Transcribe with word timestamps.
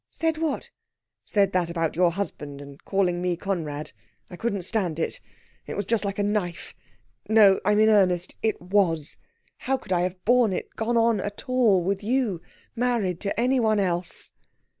"Said 0.09 0.39
what?" 0.39 0.71
"Said 1.25 1.51
that 1.51 1.69
about 1.69 1.95
your 1.95 2.09
husband, 2.11 2.59
and 2.59 2.83
calling 2.85 3.21
me 3.21 3.37
Conrad. 3.37 3.91
I 4.31 4.35
couldn't 4.35 4.63
stand 4.63 4.97
it. 4.97 5.19
It 5.67 5.77
was 5.77 5.85
just 5.85 6.03
like 6.05 6.17
a 6.17 6.23
knife... 6.23 6.73
no, 7.29 7.59
I'm 7.63 7.79
in 7.79 7.87
earnest, 7.87 8.33
it 8.41 8.59
was. 8.59 9.17
How 9.57 9.77
could 9.77 9.93
I 9.93 10.01
have 10.01 10.25
borne 10.25 10.53
it 10.53 10.75
gone 10.75 10.97
on 10.97 11.19
at 11.19 11.47
all 11.47 11.83
with 11.83 12.01
you 12.03 12.41
married 12.75 13.19
to 13.19 13.39
any 13.39 13.59
one 13.59 13.79
else?" 13.79 14.31